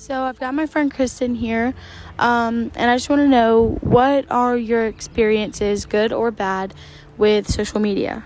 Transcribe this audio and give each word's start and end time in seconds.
So 0.00 0.22
I've 0.22 0.40
got 0.40 0.54
my 0.54 0.64
friend 0.64 0.90
Kristen 0.90 1.34
here, 1.34 1.74
um, 2.18 2.72
and 2.74 2.90
I 2.90 2.96
just 2.96 3.10
want 3.10 3.20
to 3.20 3.28
know 3.28 3.76
what 3.82 4.24
are 4.30 4.56
your 4.56 4.86
experiences, 4.86 5.84
good 5.84 6.10
or 6.10 6.30
bad, 6.30 6.72
with 7.18 7.46
social 7.46 7.80
media? 7.80 8.24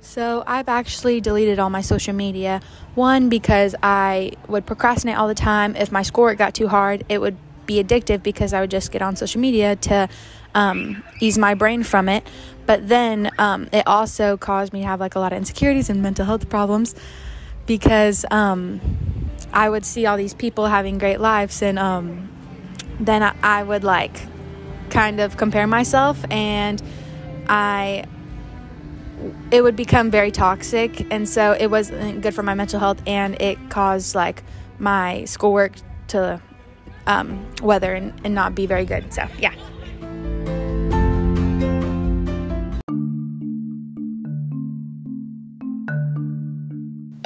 So 0.00 0.44
I've 0.46 0.68
actually 0.68 1.20
deleted 1.20 1.58
all 1.58 1.68
my 1.68 1.80
social 1.80 2.14
media. 2.14 2.60
One 2.94 3.28
because 3.28 3.74
I 3.82 4.34
would 4.46 4.66
procrastinate 4.66 5.16
all 5.16 5.26
the 5.26 5.34
time. 5.34 5.74
If 5.74 5.90
my 5.90 6.02
schoolwork 6.02 6.38
got 6.38 6.54
too 6.54 6.68
hard, 6.68 7.04
it 7.08 7.20
would 7.20 7.36
be 7.66 7.82
addictive 7.82 8.22
because 8.22 8.52
I 8.52 8.60
would 8.60 8.70
just 8.70 8.92
get 8.92 9.02
on 9.02 9.16
social 9.16 9.40
media 9.40 9.74
to 9.74 10.08
um, 10.54 11.02
ease 11.18 11.38
my 11.38 11.54
brain 11.54 11.82
from 11.82 12.08
it. 12.08 12.24
But 12.66 12.88
then 12.88 13.32
um, 13.36 13.68
it 13.72 13.84
also 13.88 14.36
caused 14.36 14.72
me 14.72 14.82
to 14.82 14.86
have 14.86 15.00
like 15.00 15.16
a 15.16 15.18
lot 15.18 15.32
of 15.32 15.38
insecurities 15.38 15.90
and 15.90 16.04
mental 16.04 16.24
health 16.24 16.48
problems 16.48 16.94
because 17.66 18.24
um, 18.30 18.80
I 19.52 19.68
would 19.68 19.84
see 19.84 20.06
all 20.06 20.16
these 20.16 20.34
people 20.34 20.66
having 20.66 20.98
great 20.98 21.20
lives, 21.20 21.62
and 21.62 21.78
um, 21.78 22.28
then 23.00 23.22
I, 23.22 23.34
I 23.42 23.62
would 23.62 23.84
like 23.84 24.20
kind 24.90 25.20
of 25.20 25.36
compare 25.36 25.66
myself, 25.66 26.24
and 26.30 26.82
I 27.48 28.04
it 29.50 29.62
would 29.62 29.76
become 29.76 30.10
very 30.10 30.30
toxic, 30.30 31.06
and 31.12 31.28
so 31.28 31.52
it 31.58 31.68
wasn't 31.68 32.20
good 32.20 32.34
for 32.34 32.42
my 32.42 32.54
mental 32.54 32.78
health, 32.78 33.02
and 33.06 33.40
it 33.40 33.58
caused 33.70 34.14
like 34.14 34.42
my 34.78 35.24
schoolwork 35.24 35.72
to 36.08 36.40
um, 37.06 37.46
weather 37.62 37.94
and, 37.94 38.12
and 38.24 38.34
not 38.34 38.54
be 38.54 38.66
very 38.66 38.84
good. 38.84 39.12
So 39.12 39.26
yeah. 39.38 39.54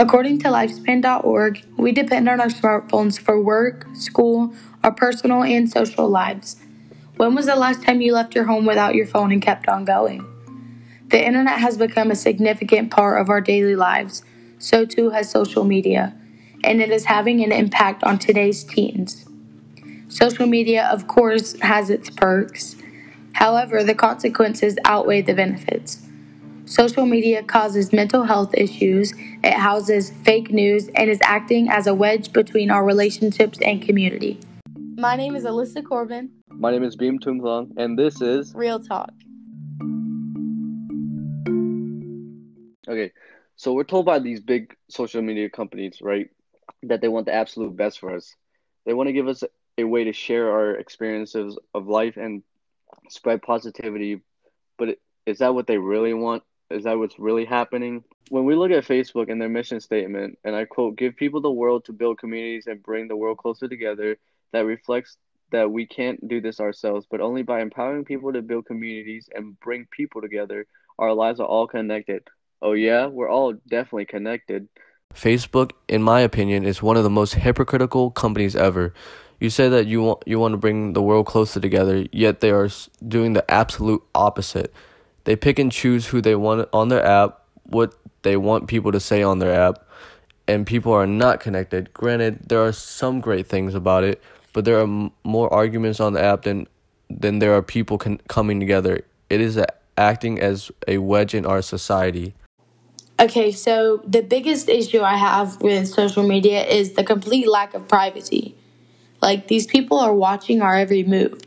According 0.03 0.41
to 0.41 0.49
lifespan.org, 0.49 1.65
we 1.77 1.93
depend 1.93 2.29
on 2.29 2.41
our 2.41 2.49
smartphones 2.49 3.21
for 3.21 3.41
work, 3.41 3.87
school, 3.95 4.53
our 4.83 4.91
personal 4.91 5.45
and 5.45 5.71
social 5.71 6.09
lives. 6.09 6.57
When 7.19 7.37
was 7.37 7.47
the 7.47 7.55
last 7.55 7.85
time 7.85 8.01
you 8.01 8.13
left 8.13 8.35
your 8.35 8.47
home 8.47 8.67
without 8.67 8.97
your 8.97 9.07
phone 9.07 9.31
and 9.31 9.41
kept 9.41 9.69
on 9.69 9.85
going? 9.85 10.27
The 11.07 11.25
internet 11.25 11.61
has 11.61 11.79
become 11.79 12.11
a 12.11 12.17
significant 12.17 12.91
part 12.91 13.21
of 13.21 13.31
our 13.31 13.41
daily 13.41 13.77
lives, 13.77 14.25
so 14.59 14.85
too 14.85 15.11
has 15.11 15.31
social 15.31 15.63
media, 15.63 16.17
and 16.65 16.83
it 16.83 16.91
is 16.91 17.05
having 17.05 17.41
an 17.45 17.53
impact 17.53 18.03
on 18.03 18.19
today's 18.19 18.65
teens. 18.65 19.25
Social 20.09 20.47
media, 20.47 20.89
of 20.93 21.07
course, 21.07 21.57
has 21.61 21.91
its 21.91 22.11
perks. 22.11 22.75
However, 23.35 23.85
the 23.85 23.95
consequences 23.95 24.77
outweigh 24.85 25.23
the 25.23 25.35
benefits. 25.35 26.05
Social 26.73 27.05
media 27.05 27.43
causes 27.43 27.93
mental 27.93 28.25
health 28.25 28.55
issues, 28.55 29.13
it 29.45 29.53
houses 29.53 30.11
fake 30.25 30.51
news, 30.51 30.89
and 30.95 31.11
is 31.11 31.19
acting 31.23 31.69
as 31.69 31.87
a 31.87 31.93
wedge 31.93 32.33
between 32.33 32.71
our 32.71 32.83
relationships 32.83 33.59
and 33.61 33.83
community. 33.83 34.41
My 34.97 35.15
name 35.15 35.37
is 35.37 35.45
Alyssa 35.45 35.85
Corbin. 35.85 36.31
My 36.49 36.71
name 36.71 36.83
is 36.83 36.97
Beam 36.97 37.19
Tumthong, 37.19 37.73
and 37.77 37.99
this 37.99 38.23
is 38.23 38.55
Real 38.55 38.81
Talk. 38.81 39.11
Okay, 42.89 43.13
so 43.57 43.75
we're 43.75 43.85
told 43.85 44.07
by 44.07 44.19
these 44.19 44.41
big 44.41 44.75
social 44.89 45.21
media 45.21 45.51
companies, 45.51 45.99
right, 46.01 46.31
that 46.85 47.03
they 47.03 47.09
want 47.09 47.27
the 47.27 47.35
absolute 47.35 47.77
best 47.77 47.99
for 47.99 48.17
us. 48.17 48.35
They 48.87 48.95
want 48.95 49.09
to 49.09 49.13
give 49.13 49.29
us 49.29 49.45
a 49.77 49.85
way 49.85 50.05
to 50.05 50.15
share 50.15 50.51
our 50.51 50.71
experiences 50.77 51.59
of 51.75 51.87
life 51.87 52.17
and 52.17 52.43
spread 53.11 53.43
positivity, 53.43 54.23
but 54.79 54.97
is 55.27 55.41
that 55.41 55.55
what 55.55 55.67
they 55.67 55.77
really 55.77 56.15
want? 56.15 56.43
Is 56.73 56.85
that 56.85 56.99
what's 56.99 57.19
really 57.19 57.45
happening? 57.45 58.05
When 58.31 58.45
we 58.45 58.55
look 58.55 58.71
at 58.71 58.85
Facebook 58.85 59.31
and 59.31 59.41
their 59.41 59.49
mission 59.49 59.81
statement, 59.81 60.39
and 60.45 60.57
I 60.57 60.65
quote, 60.65 60.97
give 60.97 61.17
people 61.17 61.41
the 61.41 61.51
world 61.51 61.85
to 61.87 61.93
build 61.93 62.19
communities 62.19 62.67
and 62.67 62.83
bring 62.83 63.09
the 63.09 63.17
world 63.17 63.39
closer 63.39 63.69
together, 63.69 64.17
that 64.53 64.67
reflects 64.67 65.17
that 65.51 65.71
we 65.71 65.87
can't 65.87 66.27
do 66.29 66.41
this 66.41 66.61
ourselves, 66.61 67.07
but 67.11 67.21
only 67.21 67.43
by 67.43 67.61
empowering 67.61 68.05
people 68.05 68.33
to 68.33 68.43
build 68.43 68.67
communities 68.67 69.29
and 69.35 69.59
bring 69.61 69.87
people 69.91 70.21
together, 70.21 70.67
our 70.99 71.13
lives 71.13 71.41
are 71.41 71.47
all 71.47 71.67
connected. 71.67 72.27
Oh, 72.61 72.73
yeah, 72.73 73.07
we're 73.07 73.29
all 73.29 73.53
definitely 73.69 74.07
connected. 74.07 74.69
Facebook, 75.15 75.73
in 75.89 76.03
my 76.03 76.21
opinion, 76.21 76.65
is 76.65 76.83
one 76.83 76.97
of 76.97 77.05
the 77.05 77.11
most 77.11 77.35
hypocritical 77.35 78.11
companies 78.11 78.57
ever. 78.57 78.95
You 79.41 79.51
say 79.51 79.69
that 79.69 79.87
you 79.87 80.03
want 80.03 80.23
you 80.25 80.39
want 80.39 80.53
to 80.53 80.57
bring 80.57 80.93
the 80.93 81.03
world 81.03 81.27
closer 81.27 81.61
together, 81.61 82.07
yet 82.13 82.41
they 82.41 82.51
are 82.51 82.69
doing 83.07 83.33
the 83.33 83.49
absolute 83.51 84.03
opposite. 84.15 84.73
They 85.25 85.37
pick 85.37 85.59
and 85.59 85.71
choose 85.71 86.07
who 86.07 86.21
they 86.21 86.35
want 86.35 86.69
on 86.73 86.89
their 86.89 87.05
app, 87.05 87.43
what 87.65 87.95
they 88.23 88.37
want 88.37 88.67
people 88.67 88.93
to 88.93 89.01
say 89.01 89.23
on 89.23 89.39
their 89.39 89.53
app, 89.53 89.87
and 90.49 90.67
people 90.67 90.93
are 90.93 91.07
not 91.07 91.41
connected. 91.41 91.93
Granted, 91.93 92.49
there 92.49 92.61
are 92.61 92.73
some 92.73 93.21
great 93.21 93.47
things 93.47 93.75
about 93.75 94.05
it, 94.05 94.21
but 94.53 94.65
there 94.65 94.81
are 94.81 95.11
more 95.25 95.53
arguments 95.53 96.01
on 96.01 96.13
the 96.13 96.23
app 96.23 96.43
than 96.43 96.67
than 97.09 97.39
there 97.41 97.55
are 97.55 97.63
people 97.63 97.99
con- 97.99 98.21
coming 98.29 98.59
together. 98.59 99.03
It 99.29 99.41
is 99.41 99.57
a- 99.57 99.67
acting 99.99 100.41
as 100.41 100.71
a 100.89 100.99
wedge 100.99 101.35
in 101.35 101.45
our 101.45 101.61
society. 101.61 102.35
Okay, 103.21 103.53
so 103.53 104.03
the 104.07 104.23
biggest 104.23 104.69
issue 104.69 105.01
I 105.03 105.17
have 105.17 105.61
with 105.61 105.87
social 105.87 106.23
media 106.23 106.65
is 106.65 106.95
the 106.95 107.05
complete 107.05 107.47
lack 107.47 107.75
of 107.75 107.87
privacy. 107.87 108.55
Like, 109.21 109.49
these 109.49 109.67
people 109.67 109.99
are 110.01 110.15
watching 110.15 110.63
our 110.63 110.75
every 110.75 111.05
move 111.05 111.42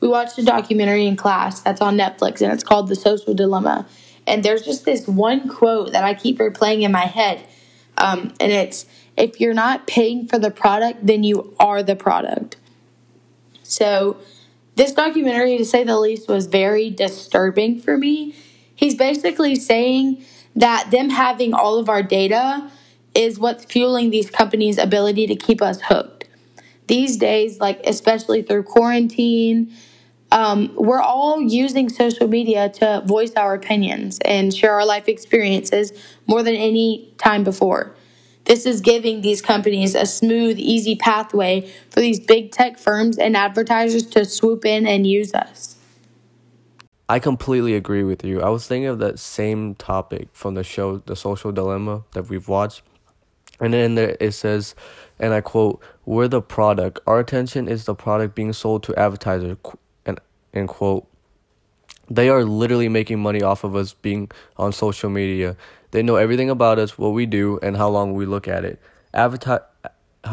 we 0.00 0.08
watched 0.08 0.38
a 0.38 0.44
documentary 0.44 1.06
in 1.06 1.16
class 1.16 1.60
that's 1.60 1.80
on 1.80 1.96
Netflix 1.96 2.40
and 2.40 2.52
it's 2.52 2.64
called 2.64 2.88
The 2.88 2.96
Social 2.96 3.34
Dilemma. 3.34 3.86
And 4.26 4.42
there's 4.42 4.62
just 4.62 4.84
this 4.84 5.06
one 5.06 5.48
quote 5.48 5.92
that 5.92 6.04
I 6.04 6.14
keep 6.14 6.38
replaying 6.38 6.82
in 6.82 6.92
my 6.92 7.06
head. 7.06 7.44
Um, 7.98 8.32
and 8.40 8.50
it's 8.52 8.86
if 9.16 9.40
you're 9.40 9.54
not 9.54 9.86
paying 9.86 10.26
for 10.26 10.38
the 10.38 10.50
product, 10.50 11.06
then 11.06 11.22
you 11.22 11.54
are 11.60 11.82
the 11.82 11.96
product. 11.96 12.56
So, 13.62 14.16
this 14.76 14.92
documentary, 14.92 15.58
to 15.58 15.64
say 15.64 15.84
the 15.84 15.98
least, 15.98 16.28
was 16.28 16.46
very 16.46 16.90
disturbing 16.90 17.80
for 17.80 17.98
me. 17.98 18.34
He's 18.74 18.94
basically 18.94 19.56
saying 19.56 20.24
that 20.56 20.90
them 20.90 21.10
having 21.10 21.52
all 21.52 21.78
of 21.78 21.88
our 21.88 22.02
data 22.02 22.70
is 23.14 23.38
what's 23.38 23.64
fueling 23.64 24.10
these 24.10 24.30
companies' 24.30 24.78
ability 24.78 25.26
to 25.26 25.36
keep 25.36 25.60
us 25.60 25.82
hooked. 25.82 26.24
These 26.86 27.18
days, 27.18 27.60
like 27.60 27.80
especially 27.84 28.42
through 28.42 28.62
quarantine, 28.62 29.72
um, 30.32 30.72
we're 30.74 31.00
all 31.00 31.40
using 31.40 31.88
social 31.88 32.28
media 32.28 32.68
to 32.68 33.02
voice 33.06 33.32
our 33.34 33.54
opinions 33.54 34.18
and 34.24 34.54
share 34.54 34.74
our 34.74 34.86
life 34.86 35.08
experiences 35.08 35.92
more 36.26 36.42
than 36.42 36.54
any 36.54 37.12
time 37.18 37.42
before. 37.42 37.94
This 38.44 38.64
is 38.64 38.80
giving 38.80 39.20
these 39.20 39.42
companies 39.42 39.94
a 39.94 40.06
smooth, 40.06 40.58
easy 40.58 40.96
pathway 40.96 41.70
for 41.90 42.00
these 42.00 42.20
big 42.20 42.52
tech 42.52 42.78
firms 42.78 43.18
and 43.18 43.36
advertisers 43.36 44.06
to 44.06 44.24
swoop 44.24 44.64
in 44.64 44.86
and 44.86 45.06
use 45.06 45.34
us. 45.34 45.76
I 47.08 47.18
completely 47.18 47.74
agree 47.74 48.04
with 48.04 48.24
you. 48.24 48.40
I 48.40 48.50
was 48.50 48.66
thinking 48.66 48.86
of 48.86 49.00
that 49.00 49.18
same 49.18 49.74
topic 49.74 50.28
from 50.32 50.54
the 50.54 50.62
show 50.62 50.98
The 50.98 51.16
Social 51.16 51.50
Dilemma 51.50 52.04
that 52.12 52.28
we've 52.28 52.46
watched. 52.46 52.82
And 53.60 53.74
then 53.74 53.94
there 53.96 54.16
it 54.20 54.32
says, 54.32 54.74
and 55.18 55.34
I 55.34 55.40
quote, 55.40 55.82
We're 56.06 56.28
the 56.28 56.40
product. 56.40 57.00
Our 57.06 57.18
attention 57.18 57.68
is 57.68 57.84
the 57.84 57.94
product 57.94 58.34
being 58.34 58.52
sold 58.52 58.84
to 58.84 58.96
advertisers 58.96 59.56
end 60.52 60.68
quote. 60.68 61.06
They 62.08 62.28
are 62.28 62.44
literally 62.44 62.88
making 62.88 63.20
money 63.20 63.42
off 63.42 63.62
of 63.62 63.76
us 63.76 63.94
being 63.94 64.30
on 64.56 64.72
social 64.72 65.10
media. 65.10 65.56
They 65.92 66.02
know 66.02 66.16
everything 66.16 66.50
about 66.50 66.78
us, 66.78 66.98
what 66.98 67.10
we 67.10 67.26
do, 67.26 67.58
and 67.62 67.76
how 67.76 67.88
long 67.88 68.14
we 68.14 68.26
look 68.26 68.48
at 68.48 68.64
it. 68.64 68.80
Advertise, 69.14 69.60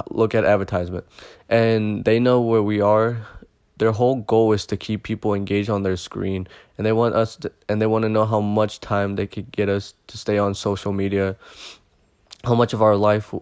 look 0.09 0.35
at 0.35 0.43
advertisement, 0.43 1.05
and 1.49 2.03
they 2.05 2.19
know 2.19 2.41
where 2.41 2.63
we 2.63 2.81
are. 2.81 3.25
Their 3.77 3.91
whole 3.91 4.15
goal 4.15 4.53
is 4.53 4.65
to 4.67 4.77
keep 4.77 5.03
people 5.03 5.35
engaged 5.35 5.69
on 5.69 5.83
their 5.83 5.97
screen, 5.97 6.47
and 6.77 6.85
they 6.85 6.93
want 6.93 7.13
us, 7.13 7.35
to, 7.37 7.51
and 7.69 7.79
they 7.79 7.85
want 7.85 8.03
to 8.03 8.09
know 8.09 8.25
how 8.25 8.41
much 8.41 8.79
time 8.79 9.15
they 9.15 9.27
could 9.27 9.51
get 9.51 9.69
us 9.69 9.93
to 10.07 10.17
stay 10.17 10.37
on 10.39 10.55
social 10.55 10.91
media. 10.91 11.35
How 12.43 12.55
much 12.55 12.73
of 12.73 12.81
our 12.81 12.95
life 12.95 13.33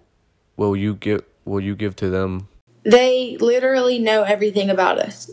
will 0.58 0.76
you 0.76 0.96
give? 0.96 1.24
Will 1.46 1.62
you 1.62 1.76
give 1.76 1.96
to 1.98 2.10
them? 2.10 2.50
They 2.84 3.38
literally 3.40 4.00
know 4.00 4.24
everything 4.24 4.70
about 4.70 5.00
us. 5.00 5.32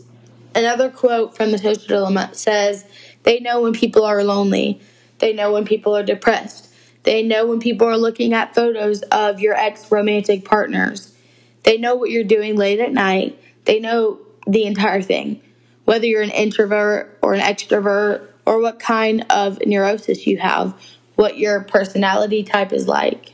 Another 0.55 0.89
quote 0.89 1.35
from 1.35 1.51
the 1.51 1.57
social 1.57 1.87
dilemma 1.87 2.29
says, 2.33 2.85
They 3.23 3.39
know 3.39 3.61
when 3.61 3.73
people 3.73 4.03
are 4.03 4.23
lonely. 4.23 4.81
They 5.19 5.33
know 5.33 5.53
when 5.53 5.65
people 5.65 5.95
are 5.95 6.03
depressed. 6.03 6.69
They 7.03 7.23
know 7.23 7.47
when 7.47 7.59
people 7.59 7.87
are 7.87 7.97
looking 7.97 8.33
at 8.33 8.55
photos 8.55 9.01
of 9.03 9.39
your 9.39 9.55
ex 9.55 9.91
romantic 9.91 10.45
partners. 10.45 11.15
They 11.63 11.77
know 11.77 11.95
what 11.95 12.09
you're 12.09 12.23
doing 12.23 12.55
late 12.55 12.79
at 12.79 12.93
night. 12.93 13.39
They 13.65 13.79
know 13.79 14.19
the 14.45 14.65
entire 14.65 15.01
thing, 15.01 15.41
whether 15.85 16.05
you're 16.05 16.21
an 16.21 16.29
introvert 16.29 17.17
or 17.21 17.33
an 17.33 17.39
extrovert, 17.39 18.27
or 18.45 18.59
what 18.61 18.79
kind 18.79 19.25
of 19.29 19.59
neurosis 19.65 20.27
you 20.27 20.37
have, 20.37 20.73
what 21.15 21.37
your 21.37 21.61
personality 21.61 22.43
type 22.43 22.73
is 22.73 22.87
like. 22.87 23.31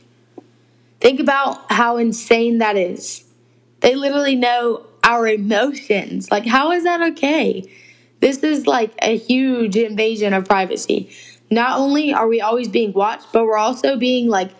Think 1.00 1.18
about 1.18 1.72
how 1.72 1.96
insane 1.96 2.58
that 2.58 2.76
is. 2.76 3.24
They 3.80 3.94
literally 3.94 4.36
know 4.36 4.86
our 5.10 5.26
emotions. 5.26 6.30
Like, 6.30 6.46
how 6.46 6.70
is 6.70 6.84
that 6.84 7.02
okay? 7.12 7.68
This 8.20 8.38
is 8.44 8.66
like 8.66 8.92
a 9.02 9.16
huge 9.16 9.76
invasion 9.76 10.32
of 10.32 10.44
privacy. 10.44 11.10
Not 11.50 11.80
only 11.80 12.14
are 12.14 12.28
we 12.28 12.40
always 12.40 12.68
being 12.68 12.92
watched, 12.92 13.26
but 13.32 13.44
we're 13.44 13.58
also 13.58 13.96
being 13.96 14.28
like 14.28 14.52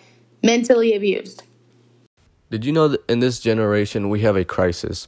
mentally 0.43 0.95
abused. 0.95 1.45
Did 2.51 2.65
you 2.65 2.73
know 2.73 2.89
that 2.89 3.09
in 3.09 3.21
this 3.21 3.39
generation 3.39 4.09
we 4.09 4.21
have 4.23 4.37
a 4.37 4.45
crisis? 4.45 5.07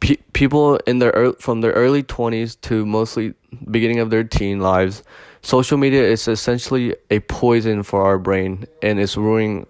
Pe- 0.00 0.16
people 0.32 0.76
in 0.86 1.00
their 1.00 1.10
early, 1.10 1.34
from 1.38 1.60
their 1.60 1.72
early 1.72 2.02
20s 2.02 2.58
to 2.62 2.86
mostly 2.86 3.34
beginning 3.70 3.98
of 3.98 4.08
their 4.08 4.24
teen 4.24 4.60
lives, 4.60 5.02
social 5.42 5.76
media 5.76 6.02
is 6.02 6.26
essentially 6.26 6.96
a 7.10 7.20
poison 7.20 7.82
for 7.82 8.06
our 8.06 8.18
brain 8.18 8.64
and 8.80 8.98
it's 8.98 9.18
ruining 9.18 9.66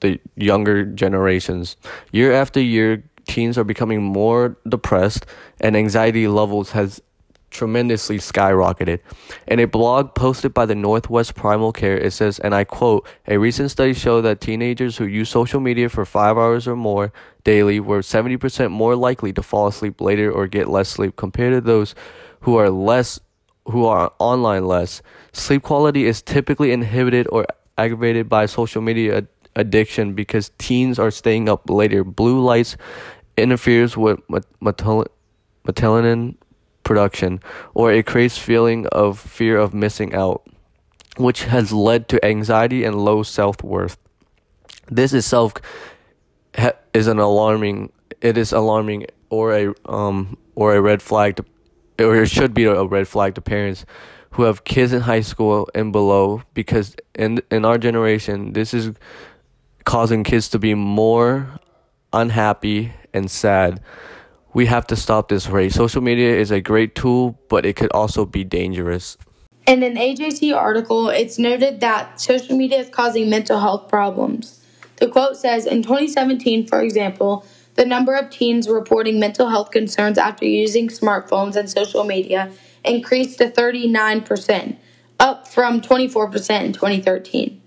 the 0.00 0.20
younger 0.36 0.84
generations. 0.84 1.76
Year 2.12 2.32
after 2.32 2.60
year, 2.60 3.02
teens 3.26 3.58
are 3.58 3.64
becoming 3.64 4.02
more 4.02 4.56
depressed 4.68 5.26
and 5.60 5.76
anxiety 5.76 6.28
levels 6.28 6.70
has 6.70 7.00
tremendously 7.54 8.18
skyrocketed. 8.18 8.98
In 9.46 9.60
a 9.60 9.66
blog 9.66 10.14
posted 10.14 10.52
by 10.52 10.66
the 10.66 10.74
Northwest 10.74 11.34
Primary 11.34 11.72
Care, 11.72 11.96
it 11.96 12.12
says, 12.12 12.38
and 12.40 12.54
I 12.54 12.64
quote, 12.64 13.06
a 13.26 13.38
recent 13.38 13.70
study 13.70 13.94
showed 13.94 14.22
that 14.22 14.40
teenagers 14.40 14.98
who 14.98 15.06
use 15.06 15.30
social 15.30 15.60
media 15.60 15.88
for 15.88 16.04
five 16.04 16.36
hours 16.36 16.66
or 16.66 16.76
more 16.76 17.12
daily 17.44 17.80
were 17.80 18.00
70% 18.00 18.70
more 18.70 18.96
likely 18.96 19.32
to 19.32 19.42
fall 19.42 19.68
asleep 19.68 20.00
later 20.00 20.30
or 20.30 20.46
get 20.48 20.68
less 20.68 20.88
sleep 20.88 21.16
compared 21.16 21.54
to 21.54 21.60
those 21.60 21.94
who 22.40 22.56
are 22.56 22.68
less 22.68 23.20
who 23.66 23.86
are 23.86 24.12
online 24.18 24.66
less. 24.66 25.00
Sleep 25.32 25.62
quality 25.62 26.04
is 26.04 26.20
typically 26.20 26.70
inhibited 26.70 27.26
or 27.32 27.46
aggravated 27.78 28.28
by 28.28 28.44
social 28.44 28.82
media 28.82 29.26
addiction 29.56 30.14
because 30.14 30.50
teens 30.58 30.98
are 30.98 31.10
staying 31.10 31.48
up 31.48 31.68
later. 31.68 32.04
Blue 32.04 32.40
lights 32.40 32.76
interferes 33.36 33.96
with 33.96 34.20
melatonin 34.64 36.36
production, 36.82 37.40
or 37.74 37.92
it 37.92 38.06
creates 38.06 38.38
feeling 38.38 38.86
of 38.88 39.18
fear 39.18 39.58
of 39.58 39.74
missing 39.74 40.14
out, 40.14 40.46
which 41.16 41.44
has 41.44 41.72
led 41.72 42.08
to 42.08 42.24
anxiety 42.24 42.84
and 42.84 43.04
low 43.04 43.22
self-worth. 43.22 43.96
This 44.90 45.12
itself 45.12 45.54
is 46.92 47.06
an 47.06 47.18
alarming 47.18 47.90
it 48.20 48.38
is 48.38 48.52
alarming 48.52 49.06
or 49.28 49.52
a 49.52 49.74
um 49.86 50.36
or 50.54 50.74
a 50.74 50.80
red 50.80 51.02
flag 51.02 51.36
to, 51.36 51.44
or 51.98 52.22
it 52.22 52.30
should 52.30 52.54
be 52.54 52.64
a 52.64 52.84
red 52.84 53.08
flag 53.08 53.34
to 53.34 53.40
parents 53.40 53.84
who 54.30 54.42
have 54.44 54.64
kids 54.64 54.92
in 54.92 55.00
high 55.02 55.20
school 55.20 55.68
and 55.74 55.92
below 55.92 56.42
because 56.54 56.96
in 57.14 57.40
in 57.50 57.64
our 57.64 57.78
generation 57.78 58.52
this 58.52 58.72
is 58.72 58.92
causing 59.84 60.24
kids 60.24 60.48
to 60.50 60.58
be 60.58 60.74
more 60.74 61.58
unhappy 62.12 62.92
and 63.12 63.30
sad 63.30 63.80
we 64.54 64.66
have 64.66 64.86
to 64.86 64.96
stop 64.96 65.28
this 65.28 65.48
race. 65.48 65.74
Social 65.74 66.00
media 66.00 66.34
is 66.34 66.50
a 66.50 66.60
great 66.60 66.94
tool, 66.94 67.38
but 67.48 67.66
it 67.66 67.74
could 67.74 67.90
also 67.92 68.24
be 68.24 68.44
dangerous. 68.44 69.18
In 69.66 69.82
an 69.82 69.96
AJC 69.96 70.56
article, 70.56 71.08
it's 71.08 71.38
noted 71.38 71.80
that 71.80 72.20
social 72.20 72.56
media 72.56 72.78
is 72.78 72.88
causing 72.88 73.28
mental 73.28 73.58
health 73.58 73.88
problems. 73.88 74.60
The 74.96 75.08
quote 75.08 75.36
says 75.36 75.66
In 75.66 75.82
2017, 75.82 76.68
for 76.68 76.80
example, 76.80 77.44
the 77.74 77.84
number 77.84 78.14
of 78.14 78.30
teens 78.30 78.68
reporting 78.68 79.18
mental 79.18 79.48
health 79.48 79.72
concerns 79.72 80.16
after 80.16 80.44
using 80.44 80.88
smartphones 80.88 81.56
and 81.56 81.68
social 81.68 82.04
media 82.04 82.52
increased 82.84 83.38
to 83.38 83.50
39%, 83.50 84.76
up 85.18 85.48
from 85.48 85.80
24% 85.80 86.64
in 86.64 86.72
2013. 86.72 87.60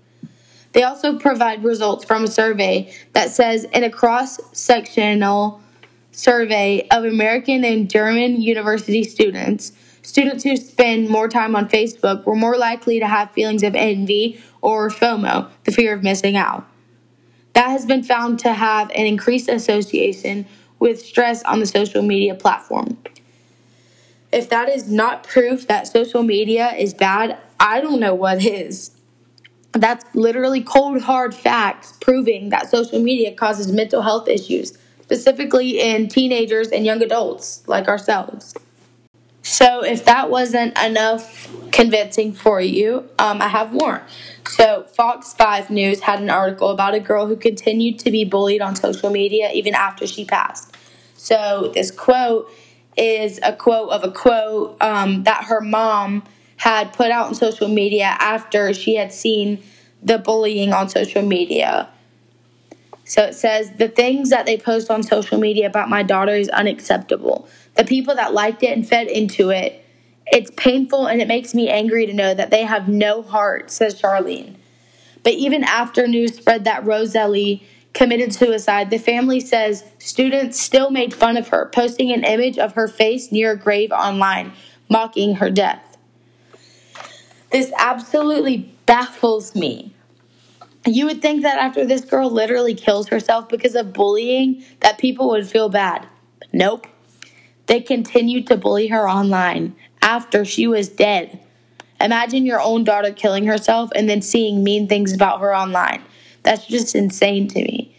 They 0.72 0.82
also 0.82 1.18
provide 1.18 1.64
results 1.64 2.04
from 2.04 2.24
a 2.24 2.28
survey 2.28 2.92
that 3.12 3.30
says 3.30 3.64
in 3.64 3.84
a 3.84 3.90
cross 3.90 4.38
sectional 4.52 5.60
survey 6.12 6.86
of 6.90 7.04
American 7.04 7.64
and 7.64 7.88
German 7.88 8.40
university 8.40 9.04
students, 9.04 9.72
students 10.02 10.44
who 10.44 10.56
spend 10.56 11.08
more 11.08 11.28
time 11.28 11.54
on 11.54 11.68
Facebook 11.68 12.26
were 12.26 12.34
more 12.34 12.56
likely 12.56 12.98
to 12.98 13.06
have 13.06 13.30
feelings 13.30 13.62
of 13.62 13.74
envy 13.74 14.40
or 14.60 14.88
FOMO, 14.88 15.50
the 15.64 15.72
fear 15.72 15.94
of 15.94 16.02
missing 16.02 16.36
out. 16.36 16.66
That 17.54 17.70
has 17.70 17.86
been 17.86 18.02
found 18.02 18.38
to 18.40 18.52
have 18.52 18.90
an 18.90 19.06
increased 19.06 19.48
association 19.48 20.46
with 20.78 21.00
stress 21.00 21.42
on 21.44 21.60
the 21.60 21.66
social 21.66 22.02
media 22.02 22.34
platform. 22.34 22.98
If 24.32 24.50
that 24.50 24.68
is 24.68 24.90
not 24.90 25.24
proof 25.24 25.66
that 25.68 25.86
social 25.86 26.22
media 26.22 26.72
is 26.74 26.94
bad, 26.94 27.38
I 27.58 27.80
don't 27.80 28.00
know 28.00 28.14
what 28.14 28.44
is. 28.44 28.90
That's 29.72 30.04
literally 30.18 30.62
cold, 30.62 31.00
hard 31.02 31.34
facts 31.34 31.92
proving 32.00 32.50
that 32.50 32.70
social 32.70 33.00
media 33.00 33.32
causes 33.32 33.72
mental 33.72 34.02
health 34.02 34.28
issues 34.28 34.76
specifically 35.00 35.80
in 35.80 36.06
teenagers 36.08 36.68
and 36.68 36.84
young 36.84 37.02
adults 37.02 37.66
like 37.66 37.88
ourselves. 37.88 38.54
So, 39.40 39.82
if 39.82 40.04
that 40.04 40.28
wasn't 40.28 40.78
enough 40.78 41.48
convincing 41.72 42.34
for 42.34 42.60
you, 42.60 43.08
um, 43.18 43.40
I 43.40 43.48
have 43.48 43.72
more. 43.72 44.02
So, 44.46 44.84
Fox 44.94 45.32
5 45.32 45.70
News 45.70 46.00
had 46.00 46.20
an 46.20 46.28
article 46.28 46.68
about 46.68 46.92
a 46.92 47.00
girl 47.00 47.26
who 47.26 47.36
continued 47.36 47.98
to 48.00 48.10
be 48.10 48.24
bullied 48.24 48.60
on 48.60 48.76
social 48.76 49.08
media 49.08 49.50
even 49.54 49.74
after 49.74 50.06
she 50.06 50.26
passed. 50.26 50.76
So, 51.14 51.70
this 51.72 51.90
quote 51.90 52.52
is 52.98 53.40
a 53.42 53.54
quote 53.54 53.88
of 53.88 54.04
a 54.04 54.10
quote 54.10 54.76
um, 54.82 55.22
that 55.22 55.44
her 55.44 55.62
mom 55.62 56.24
had 56.58 56.92
put 56.92 57.10
out 57.10 57.28
on 57.28 57.34
social 57.34 57.68
media 57.68 58.16
after 58.18 58.74
she 58.74 58.96
had 58.96 59.12
seen 59.12 59.62
the 60.02 60.18
bullying 60.18 60.72
on 60.72 60.88
social 60.88 61.22
media. 61.22 61.88
So 63.04 63.22
it 63.22 63.34
says, 63.34 63.72
The 63.72 63.88
things 63.88 64.30
that 64.30 64.46
they 64.46 64.58
post 64.58 64.90
on 64.90 65.02
social 65.02 65.38
media 65.38 65.66
about 65.66 65.88
my 65.88 66.02
daughter 66.02 66.34
is 66.34 66.48
unacceptable. 66.48 67.48
The 67.74 67.84
people 67.84 68.14
that 68.14 68.34
liked 68.34 68.62
it 68.62 68.76
and 68.76 68.86
fed 68.86 69.08
into 69.08 69.50
it, 69.50 69.84
it's 70.26 70.50
painful 70.56 71.06
and 71.06 71.22
it 71.22 71.28
makes 71.28 71.54
me 71.54 71.68
angry 71.68 72.06
to 72.06 72.12
know 72.12 72.34
that 72.34 72.50
they 72.50 72.64
have 72.64 72.88
no 72.88 73.22
heart, 73.22 73.70
says 73.70 74.00
Charlene. 74.00 74.56
But 75.22 75.34
even 75.34 75.64
after 75.64 76.06
news 76.06 76.36
spread 76.36 76.64
that 76.64 76.84
Rosalie 76.84 77.62
committed 77.94 78.34
suicide, 78.34 78.90
the 78.90 78.98
family 78.98 79.40
says 79.40 79.84
students 79.98 80.60
still 80.60 80.90
made 80.90 81.14
fun 81.14 81.36
of 81.36 81.48
her, 81.48 81.66
posting 81.66 82.12
an 82.12 82.24
image 82.24 82.58
of 82.58 82.74
her 82.74 82.88
face 82.88 83.32
near 83.32 83.52
a 83.52 83.58
grave 83.58 83.90
online, 83.90 84.52
mocking 84.88 85.36
her 85.36 85.50
death. 85.50 85.96
This 87.50 87.72
absolutely 87.78 88.74
baffles 88.88 89.54
me. 89.54 89.94
You 90.86 91.04
would 91.06 91.20
think 91.20 91.42
that 91.42 91.58
after 91.58 91.84
this 91.84 92.06
girl 92.06 92.30
literally 92.30 92.74
kills 92.74 93.08
herself 93.08 93.50
because 93.50 93.74
of 93.74 93.92
bullying, 93.92 94.64
that 94.80 94.96
people 94.96 95.28
would 95.28 95.46
feel 95.46 95.68
bad. 95.68 96.06
But 96.38 96.48
nope. 96.54 96.86
They 97.66 97.82
continued 97.82 98.46
to 98.46 98.56
bully 98.56 98.86
her 98.88 99.06
online 99.06 99.76
after 100.00 100.42
she 100.46 100.66
was 100.66 100.88
dead. 100.88 101.38
Imagine 102.00 102.46
your 102.46 102.62
own 102.62 102.82
daughter 102.82 103.12
killing 103.12 103.44
herself 103.44 103.90
and 103.94 104.08
then 104.08 104.22
seeing 104.22 104.64
mean 104.64 104.88
things 104.88 105.12
about 105.12 105.40
her 105.40 105.54
online. 105.54 106.02
That's 106.42 106.66
just 106.66 106.94
insane 106.94 107.46
to 107.48 107.58
me. 107.58 107.94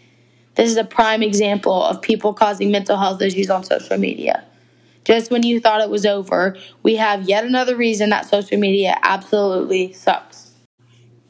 This 0.56 0.70
is 0.70 0.76
a 0.76 0.82
prime 0.84 1.22
example 1.22 1.84
of 1.84 2.02
people 2.02 2.34
causing 2.34 2.72
mental 2.72 2.96
health 2.96 3.22
issues 3.22 3.48
on 3.48 3.62
social 3.62 3.96
media. 3.96 4.44
Just 5.04 5.30
when 5.30 5.44
you 5.44 5.60
thought 5.60 5.82
it 5.82 5.88
was 5.88 6.04
over, 6.04 6.56
we 6.82 6.96
have 6.96 7.28
yet 7.28 7.44
another 7.44 7.76
reason 7.76 8.10
that 8.10 8.26
social 8.26 8.58
media 8.58 8.96
absolutely 9.04 9.92
sucks. 9.92 10.49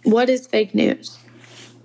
What 0.05 0.31
is 0.31 0.47
fake 0.47 0.75
news? 0.75 1.19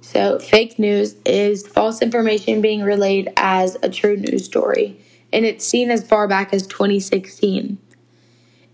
So, 0.01 0.39
fake 0.39 0.79
news 0.79 1.15
is 1.25 1.67
false 1.67 2.01
information 2.01 2.61
being 2.61 2.83
relayed 2.83 3.33
as 3.35 3.75
a 3.81 3.89
true 3.89 4.15
news 4.15 4.45
story, 4.45 4.97
and 5.33 5.45
it's 5.45 5.65
seen 5.65 5.91
as 5.91 6.07
far 6.07 6.27
back 6.27 6.53
as 6.53 6.65
2016. 6.67 7.77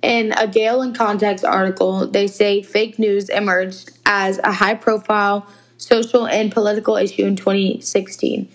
In 0.04 0.32
a 0.34 0.48
Gale 0.48 0.82
in 0.82 0.94
Context 0.94 1.44
article, 1.46 2.06
they 2.08 2.28
say 2.28 2.62
fake 2.62 3.00
news 3.00 3.30
emerged 3.30 3.92
as 4.06 4.40
a 4.44 4.52
high 4.52 4.76
profile 4.76 5.48
social 5.78 6.28
and 6.28 6.52
political 6.52 6.96
issue 6.96 7.26
in 7.26 7.36
2016, 7.36 8.48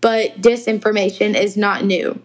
but 0.00 0.40
disinformation 0.40 1.38
is 1.38 1.56
not 1.56 1.84
new. 1.84 2.22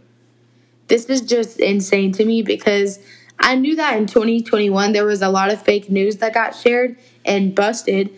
This 0.88 1.06
is 1.06 1.22
just 1.22 1.60
insane 1.60 2.14
to 2.14 2.24
me 2.24 2.42
because 2.42 3.00
I 3.40 3.56
knew 3.56 3.76
that 3.76 3.98
in 3.98 4.06
2021 4.06 4.94
there 4.94 5.06
was 5.06 5.22
a 5.22 5.30
lot 5.30 5.52
of 5.52 5.62
fake 5.62 5.90
news 5.90 6.18
that 6.18 6.34
got 6.34 6.56
shared 6.56 6.98
and 7.26 7.54
busted 7.54 8.10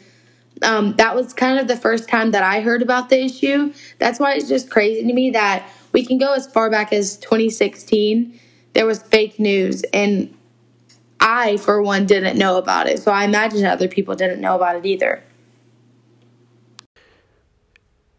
um, 0.64 0.96
that 0.98 1.16
was 1.16 1.34
kind 1.34 1.60
of 1.60 1.68
the 1.68 1.78
first 1.78 2.10
time 2.10 2.32
that 2.32 2.44
I 2.44 2.62
heard 2.62 2.82
about 2.82 3.10
the 3.10 3.24
issue. 3.24 3.74
That's 4.00 4.20
why 4.20 4.34
it's 4.34 4.48
just 4.48 4.70
crazy 4.70 5.06
to 5.06 5.14
me 5.14 5.32
that 5.32 5.70
we 5.94 6.06
can 6.06 6.18
go 6.18 6.34
as 6.34 6.48
far 6.48 6.70
back 6.70 6.94
as 6.94 7.18
2016. 7.18 8.40
There 8.74 8.86
was 8.86 9.02
fake 9.02 9.40
news, 9.40 9.84
and 9.94 10.36
I, 11.20 11.58
for 11.58 11.82
one, 11.82 12.06
didn't 12.06 12.38
know 12.38 12.58
about 12.58 12.88
it. 12.88 13.00
So 13.00 13.12
I 13.12 13.24
imagine 13.26 13.66
other 13.66 13.88
people 13.88 14.16
didn't 14.16 14.42
know 14.42 14.56
about 14.56 14.76
it 14.76 14.86
either. 14.86 15.24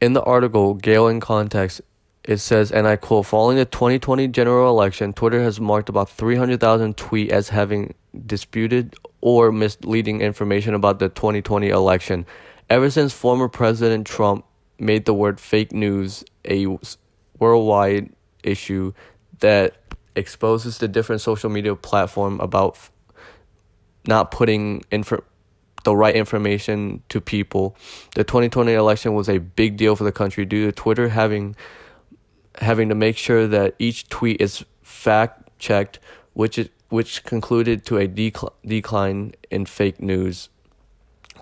In 0.00 0.12
the 0.12 0.22
article, 0.22 0.74
Gale 0.74 1.08
in 1.08 1.20
Context, 1.20 1.80
it 2.24 2.38
says, 2.38 2.70
and 2.70 2.86
I 2.86 2.96
quote, 2.96 3.26
following 3.26 3.56
the 3.56 3.64
2020 3.64 4.28
general 4.28 4.68
election, 4.68 5.12
Twitter 5.12 5.42
has 5.42 5.60
marked 5.60 5.88
about 5.88 6.08
300,000 6.10 6.96
tweets 6.96 7.30
as 7.30 7.48
having 7.48 7.94
disputed 8.26 8.94
or 9.20 9.52
misleading 9.52 10.20
information 10.20 10.74
about 10.74 10.98
the 10.98 11.08
2020 11.08 11.68
election. 11.68 12.26
Ever 12.70 12.90
since 12.90 13.12
former 13.12 13.48
President 13.48 14.06
Trump 14.06 14.44
made 14.78 15.04
the 15.04 15.14
word 15.14 15.40
fake 15.40 15.72
news 15.72 16.24
a 16.44 16.66
worldwide 17.38 18.10
issue 18.42 18.92
that 19.40 19.76
exposes 20.14 20.78
the 20.78 20.88
different 20.88 21.20
social 21.20 21.50
media 21.50 21.74
platform 21.74 22.40
about 22.40 22.78
not 24.06 24.30
putting 24.30 24.82
info 24.90 25.22
the 25.84 25.94
right 25.94 26.14
information 26.14 27.02
to 27.08 27.20
people. 27.20 27.76
The 28.14 28.24
2020 28.24 28.72
election 28.72 29.14
was 29.14 29.28
a 29.28 29.38
big 29.38 29.76
deal 29.76 29.96
for 29.96 30.04
the 30.04 30.12
country 30.12 30.44
due 30.44 30.66
to 30.66 30.72
Twitter 30.72 31.08
having 31.08 31.56
having 32.60 32.88
to 32.88 32.94
make 32.94 33.16
sure 33.16 33.46
that 33.46 33.74
each 33.78 34.08
tweet 34.08 34.40
is 34.40 34.64
fact 34.82 35.48
checked, 35.58 36.00
which 36.32 36.58
is, 36.58 36.68
which 36.88 37.24
concluded 37.24 37.84
to 37.86 37.98
a 37.98 38.08
decl- 38.08 38.52
decline 38.64 39.34
in 39.50 39.66
fake 39.66 40.00
news. 40.00 40.48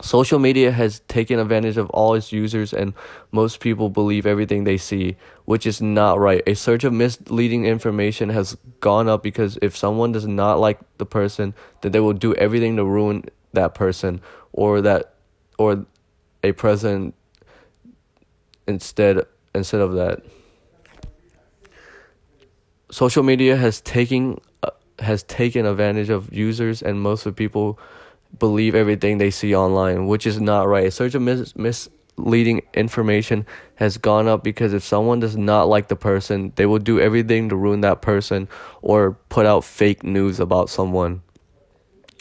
Social 0.02 0.38
media 0.38 0.72
has 0.72 1.00
taken 1.08 1.38
advantage 1.38 1.78
of 1.78 1.88
all 1.90 2.14
its 2.14 2.30
users, 2.30 2.74
and 2.74 2.92
most 3.32 3.60
people 3.60 3.88
believe 3.88 4.26
everything 4.26 4.64
they 4.64 4.76
see, 4.76 5.16
which 5.46 5.66
is 5.66 5.80
not 5.80 6.18
right. 6.18 6.42
A 6.46 6.54
search 6.54 6.84
of 6.84 6.92
misleading 6.92 7.64
information 7.64 8.28
has 8.28 8.58
gone 8.80 9.08
up 9.08 9.22
because 9.22 9.58
if 9.62 9.74
someone 9.74 10.12
does 10.12 10.26
not 10.26 10.60
like 10.60 10.78
the 10.98 11.06
person, 11.06 11.54
then 11.80 11.92
they 11.92 12.00
will 12.00 12.12
do 12.12 12.34
everything 12.34 12.76
to 12.76 12.84
ruin 12.84 13.24
that 13.54 13.74
person 13.74 14.20
or 14.52 14.82
that 14.82 15.14
or 15.58 15.86
a 16.42 16.52
president 16.52 17.14
instead 18.66 19.24
instead 19.54 19.80
of 19.80 19.94
that. 19.94 20.22
Social 22.90 23.22
media 23.22 23.56
has 23.56 23.80
taken 23.80 24.38
has 24.98 25.22
taken 25.22 25.66
advantage 25.66 26.10
of 26.10 26.32
users, 26.32 26.82
and 26.82 27.00
most 27.00 27.26
of 27.26 27.36
people 27.36 27.78
believe 28.38 28.74
everything 28.74 29.18
they 29.18 29.30
see 29.30 29.54
online, 29.54 30.06
which 30.06 30.26
is 30.26 30.40
not 30.40 30.66
right. 30.68 30.92
Search 30.92 31.14
of 31.14 31.22
mis- 31.22 31.54
misleading 31.56 32.62
information 32.74 33.46
has 33.76 33.98
gone 33.98 34.26
up 34.26 34.42
because 34.42 34.72
if 34.72 34.82
someone 34.82 35.20
does 35.20 35.36
not 35.36 35.68
like 35.68 35.88
the 35.88 35.96
person, 35.96 36.52
they 36.56 36.66
will 36.66 36.78
do 36.78 37.00
everything 37.00 37.48
to 37.48 37.56
ruin 37.56 37.80
that 37.82 38.02
person 38.02 38.48
or 38.82 39.12
put 39.28 39.46
out 39.46 39.64
fake 39.64 40.02
news 40.02 40.40
about 40.40 40.70
someone. 40.70 41.22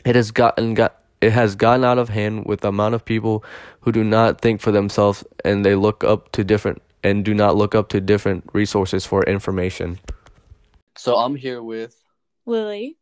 It 0.06 0.16
has 0.16 0.32
gotten 0.32 0.74
got 0.74 1.02
it 1.22 1.32
has 1.32 1.56
gotten 1.56 1.84
out 1.84 1.98
of 1.98 2.10
hand 2.10 2.46
with 2.46 2.62
the 2.62 2.68
amount 2.68 2.94
of 2.94 3.04
people 3.04 3.44
who 3.82 3.92
do 3.92 4.04
not 4.04 4.42
think 4.42 4.62
for 4.62 4.72
themselves 4.72 5.24
and 5.44 5.66
they 5.66 5.74
look 5.74 6.04
up 6.04 6.32
to 6.34 6.44
different 6.44 6.82
and 7.04 7.24
do 7.26 7.34
not 7.34 7.56
look 7.56 7.74
up 7.74 7.90
to 7.90 8.02
different 8.02 8.48
resources 8.54 9.06
for 9.06 9.24
information. 9.24 9.98
So 10.98 11.16
I'm 11.16 11.36
here 11.36 11.64
with 11.64 11.96
Lily. 12.46 12.98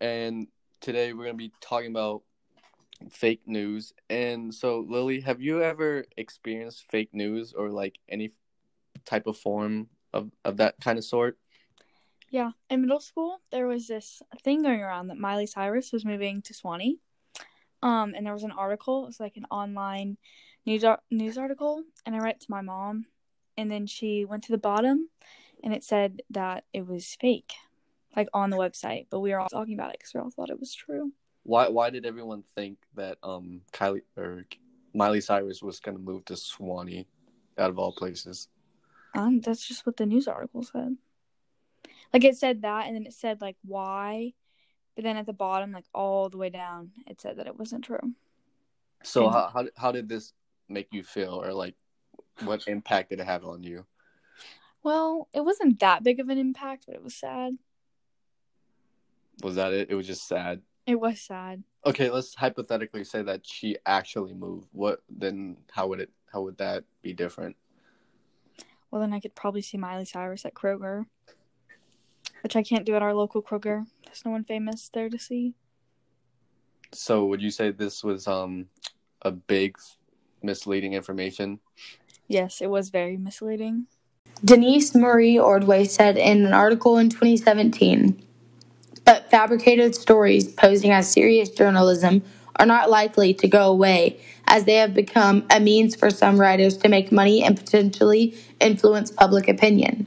And 0.00 0.48
today 0.80 1.12
we're 1.12 1.24
going 1.24 1.38
to 1.38 1.44
be 1.48 1.52
talking 1.60 1.90
about 1.90 2.22
fake 3.10 3.42
news. 3.46 3.92
And 4.10 4.54
so, 4.54 4.84
Lily, 4.88 5.20
have 5.20 5.40
you 5.40 5.62
ever 5.62 6.04
experienced 6.16 6.84
fake 6.90 7.10
news 7.12 7.52
or 7.52 7.70
like 7.70 7.98
any 8.08 8.32
type 9.04 9.26
of 9.26 9.36
form 9.36 9.88
of, 10.12 10.30
of 10.44 10.58
that 10.58 10.76
kind 10.80 10.98
of 10.98 11.04
sort? 11.04 11.38
Yeah, 12.30 12.52
in 12.70 12.80
middle 12.80 13.00
school, 13.00 13.40
there 13.50 13.66
was 13.66 13.86
this 13.86 14.22
thing 14.42 14.62
going 14.62 14.80
around 14.80 15.08
that 15.08 15.18
Miley 15.18 15.46
Cyrus 15.46 15.92
was 15.92 16.04
moving 16.04 16.40
to 16.42 16.54
Suwanee. 16.54 16.98
Um, 17.82 18.14
and 18.16 18.24
there 18.24 18.32
was 18.32 18.44
an 18.44 18.52
article. 18.52 19.02
It 19.02 19.08
was 19.08 19.20
like 19.20 19.36
an 19.36 19.46
online 19.50 20.16
news 20.64 20.84
news 21.10 21.36
article, 21.36 21.82
and 22.06 22.14
I 22.14 22.20
read 22.20 22.36
it 22.36 22.40
to 22.42 22.50
my 22.50 22.60
mom, 22.60 23.06
and 23.56 23.70
then 23.70 23.86
she 23.86 24.24
went 24.24 24.44
to 24.44 24.52
the 24.52 24.58
bottom, 24.58 25.08
and 25.62 25.74
it 25.74 25.84
said 25.84 26.22
that 26.30 26.64
it 26.72 26.86
was 26.86 27.16
fake, 27.20 27.52
like 28.16 28.28
on 28.32 28.50
the 28.50 28.56
website. 28.56 29.06
But 29.10 29.20
we 29.20 29.30
were 29.30 29.40
all 29.40 29.48
talking 29.48 29.74
about 29.74 29.90
it 29.90 29.98
because 29.98 30.14
we 30.14 30.20
all 30.20 30.30
thought 30.30 30.50
it 30.50 30.60
was 30.60 30.74
true. 30.74 31.12
Why 31.44 31.68
why 31.68 31.90
did 31.90 32.06
everyone 32.06 32.44
think 32.54 32.78
that 32.94 33.18
um 33.22 33.62
Kylie 33.72 34.02
or 34.16 34.44
Miley 34.94 35.20
Cyrus 35.20 35.62
was 35.62 35.80
gonna 35.80 35.98
move 35.98 36.24
to 36.26 36.34
Suwanee 36.34 37.06
out 37.58 37.70
of 37.70 37.78
all 37.78 37.92
places? 37.92 38.48
Um, 39.14 39.40
that's 39.40 39.66
just 39.66 39.84
what 39.84 39.96
the 39.96 40.06
news 40.06 40.26
article 40.26 40.62
said. 40.62 40.96
Like 42.12 42.24
it 42.24 42.36
said 42.36 42.62
that 42.62 42.86
and 42.86 42.94
then 42.94 43.06
it 43.06 43.14
said 43.14 43.40
like 43.40 43.56
why, 43.64 44.34
but 44.94 45.04
then 45.04 45.16
at 45.16 45.26
the 45.26 45.32
bottom, 45.32 45.72
like 45.72 45.86
all 45.94 46.28
the 46.28 46.38
way 46.38 46.50
down, 46.50 46.92
it 47.06 47.20
said 47.20 47.36
that 47.36 47.46
it 47.46 47.58
wasn't 47.58 47.84
true. 47.84 48.12
So 49.02 49.24
and, 49.26 49.34
how, 49.34 49.50
how 49.52 49.66
how 49.76 49.92
did 49.92 50.08
this 50.08 50.32
make 50.68 50.88
you 50.92 51.02
feel 51.02 51.42
or 51.42 51.52
like 51.52 51.74
what 52.44 52.66
impact 52.66 53.10
did 53.10 53.20
it 53.20 53.26
have 53.26 53.44
on 53.44 53.62
you? 53.62 53.84
Well, 54.82 55.28
it 55.32 55.44
wasn't 55.44 55.80
that 55.80 56.02
big 56.02 56.18
of 56.20 56.28
an 56.28 56.38
impact, 56.38 56.84
but 56.86 56.94
it 56.94 57.02
was 57.02 57.14
sad. 57.14 57.56
Was 59.42 59.56
that 59.56 59.72
it? 59.72 59.90
It 59.90 59.94
was 59.94 60.06
just 60.06 60.26
sad. 60.26 60.62
It 60.86 60.98
was 60.98 61.20
sad. 61.20 61.62
Okay, 61.84 62.10
let's 62.10 62.34
hypothetically 62.34 63.04
say 63.04 63.22
that 63.22 63.46
she 63.46 63.76
actually 63.86 64.34
moved. 64.34 64.68
What 64.72 65.00
then? 65.10 65.56
How 65.70 65.88
would 65.88 66.00
it? 66.00 66.10
How 66.32 66.42
would 66.42 66.58
that 66.58 66.84
be 67.02 67.12
different? 67.12 67.56
Well, 68.90 69.00
then 69.00 69.12
I 69.12 69.20
could 69.20 69.34
probably 69.34 69.62
see 69.62 69.78
Miley 69.78 70.04
Cyrus 70.04 70.44
at 70.44 70.54
Kroger, 70.54 71.06
which 72.42 72.56
I 72.56 72.62
can't 72.62 72.84
do 72.84 72.94
at 72.94 73.02
our 73.02 73.14
local 73.14 73.42
Kroger. 73.42 73.86
There's 74.04 74.24
no 74.24 74.30
one 74.30 74.44
famous 74.44 74.90
there 74.92 75.08
to 75.08 75.18
see. 75.18 75.54
So, 76.92 77.24
would 77.26 77.40
you 77.40 77.50
say 77.50 77.70
this 77.70 78.04
was 78.04 78.28
um 78.28 78.66
a 79.22 79.30
big 79.30 79.76
misleading 80.42 80.92
information? 80.92 81.58
Yes, 82.28 82.60
it 82.60 82.70
was 82.70 82.90
very 82.90 83.16
misleading. 83.16 83.86
Denise 84.44 84.94
Marie 84.94 85.38
Ordway 85.38 85.84
said 85.84 86.16
in 86.16 86.46
an 86.46 86.52
article 86.52 86.98
in 86.98 87.10
2017 87.10 88.26
but 89.04 89.30
fabricated 89.30 89.94
stories 89.94 90.48
posing 90.48 90.90
as 90.90 91.10
serious 91.10 91.50
journalism 91.50 92.22
are 92.56 92.66
not 92.66 92.90
likely 92.90 93.34
to 93.34 93.48
go 93.48 93.70
away 93.70 94.20
as 94.46 94.64
they 94.64 94.74
have 94.74 94.94
become 94.94 95.44
a 95.50 95.60
means 95.60 95.94
for 95.96 96.10
some 96.10 96.38
writers 96.38 96.76
to 96.76 96.88
make 96.88 97.10
money 97.10 97.42
and 97.42 97.56
potentially 97.56 98.34
influence 98.60 99.10
public 99.10 99.48
opinion. 99.48 100.06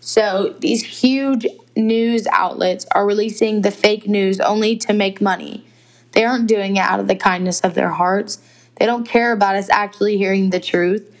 So, 0.00 0.54
these 0.60 0.84
huge 0.84 1.46
news 1.74 2.26
outlets 2.28 2.86
are 2.92 3.06
releasing 3.06 3.62
the 3.62 3.70
fake 3.70 4.06
news 4.06 4.40
only 4.40 4.76
to 4.76 4.92
make 4.92 5.20
money. 5.20 5.64
They 6.12 6.24
aren't 6.24 6.46
doing 6.46 6.76
it 6.76 6.80
out 6.80 7.00
of 7.00 7.08
the 7.08 7.16
kindness 7.16 7.60
of 7.60 7.74
their 7.74 7.90
hearts. 7.90 8.38
They 8.76 8.86
don't 8.86 9.08
care 9.08 9.32
about 9.32 9.56
us 9.56 9.68
actually 9.68 10.16
hearing 10.16 10.50
the 10.50 10.60
truth. 10.60 11.12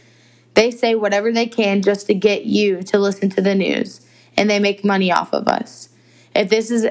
They 0.54 0.70
say 0.70 0.94
whatever 0.94 1.32
they 1.32 1.46
can 1.46 1.82
just 1.82 2.06
to 2.06 2.14
get 2.14 2.44
you 2.44 2.82
to 2.84 2.98
listen 2.98 3.28
to 3.30 3.40
the 3.40 3.54
news, 3.54 4.06
and 4.36 4.48
they 4.48 4.58
make 4.58 4.84
money 4.84 5.10
off 5.12 5.32
of 5.32 5.48
us. 5.48 5.88
If 6.36 6.50
this 6.50 6.70
is 6.70 6.86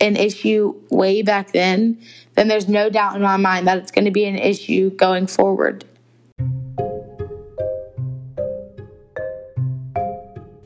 an 0.00 0.16
issue 0.16 0.74
way 0.90 1.20
back 1.20 1.52
then, 1.52 2.00
then 2.34 2.48
there's 2.48 2.66
no 2.66 2.88
doubt 2.88 3.14
in 3.14 3.20
my 3.20 3.36
mind 3.36 3.66
that 3.66 3.76
it's 3.76 3.90
going 3.90 4.06
to 4.06 4.10
be 4.10 4.24
an 4.24 4.36
issue 4.36 4.88
going 4.90 5.26
forward. 5.26 5.84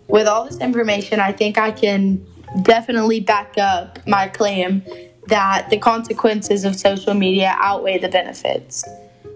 With 0.06 0.28
all 0.28 0.44
this 0.44 0.58
information, 0.60 1.18
I 1.18 1.32
think 1.32 1.58
I 1.58 1.72
can 1.72 2.24
definitely 2.62 3.18
back 3.18 3.58
up 3.58 3.98
my 4.06 4.28
claim 4.28 4.84
that 5.26 5.70
the 5.70 5.78
consequences 5.78 6.64
of 6.64 6.76
social 6.76 7.14
media 7.14 7.56
outweigh 7.58 7.98
the 7.98 8.08
benefits. 8.08 8.84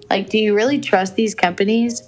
Like, 0.09 0.31
do 0.31 0.39
you 0.39 0.55
really 0.55 0.79
trust 0.79 1.17
these 1.17 1.35
companies? 1.35 2.03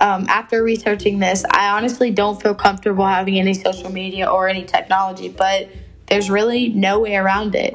Um, 0.00 0.24
after 0.28 0.62
researching 0.62 1.18
this, 1.18 1.44
I 1.50 1.68
honestly 1.76 2.10
don't 2.10 2.40
feel 2.40 2.54
comfortable 2.54 3.04
having 3.04 3.38
any 3.38 3.52
social 3.52 3.92
media 3.92 4.26
or 4.26 4.48
any 4.48 4.64
technology, 4.64 5.28
but 5.28 5.68
there's 6.12 6.28
really 6.28 6.68
no 6.68 7.00
way 7.00 7.16
around 7.16 7.54
it. 7.54 7.74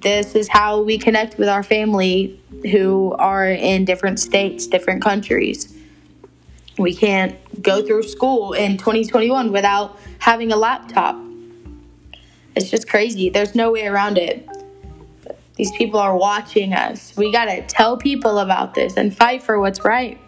This 0.00 0.34
is 0.34 0.46
how 0.46 0.82
we 0.82 0.98
connect 0.98 1.38
with 1.38 1.48
our 1.48 1.62
family 1.62 2.38
who 2.70 3.16
are 3.18 3.46
in 3.46 3.86
different 3.86 4.20
states, 4.20 4.66
different 4.66 5.00
countries. 5.00 5.74
We 6.76 6.94
can't 6.94 7.34
go 7.62 7.80
through 7.80 8.02
school 8.02 8.52
in 8.52 8.76
2021 8.76 9.52
without 9.52 9.98
having 10.18 10.52
a 10.52 10.56
laptop. 10.56 11.16
It's 12.54 12.68
just 12.68 12.90
crazy. 12.90 13.30
There's 13.30 13.54
no 13.54 13.72
way 13.72 13.86
around 13.86 14.18
it. 14.18 14.46
These 15.56 15.72
people 15.72 15.98
are 15.98 16.14
watching 16.14 16.74
us. 16.74 17.16
We 17.16 17.32
got 17.32 17.46
to 17.46 17.62
tell 17.62 17.96
people 17.96 18.40
about 18.40 18.74
this 18.74 18.98
and 18.98 19.16
fight 19.16 19.42
for 19.42 19.58
what's 19.58 19.82
right. 19.82 20.20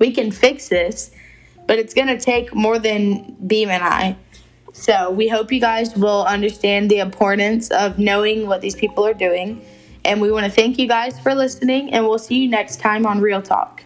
We 0.00 0.10
can 0.10 0.32
fix 0.32 0.68
this, 0.68 1.12
but 1.68 1.78
it's 1.78 1.94
going 1.94 2.08
to 2.08 2.18
take 2.18 2.52
more 2.56 2.80
than 2.80 3.36
Beam 3.46 3.68
and 3.68 3.84
I. 3.84 4.16
So 4.72 5.10
we 5.10 5.28
hope 5.28 5.52
you 5.52 5.60
guys 5.60 5.96
will 5.96 6.24
understand 6.24 6.90
the 6.90 6.98
importance 6.98 7.70
of 7.70 7.98
knowing 7.98 8.46
what 8.46 8.60
these 8.60 8.74
people 8.74 9.04
are 9.04 9.14
doing. 9.14 9.64
And 10.04 10.20
we 10.20 10.32
want 10.32 10.46
to 10.46 10.50
thank 10.50 10.78
you 10.78 10.88
guys 10.88 11.20
for 11.20 11.34
listening, 11.34 11.92
and 11.92 12.06
we'll 12.06 12.18
see 12.18 12.42
you 12.42 12.48
next 12.48 12.80
time 12.80 13.04
on 13.04 13.20
Real 13.20 13.42
Talk. 13.42 13.84